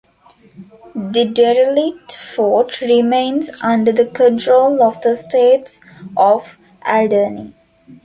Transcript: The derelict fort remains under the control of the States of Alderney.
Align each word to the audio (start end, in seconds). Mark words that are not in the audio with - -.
The 0.95 1.25
derelict 1.25 2.15
fort 2.15 2.81
remains 2.81 3.51
under 3.61 3.91
the 3.91 4.07
control 4.07 4.81
of 4.81 4.99
the 5.01 5.13
States 5.13 5.79
of 6.17 6.57
Alderney. 6.87 7.53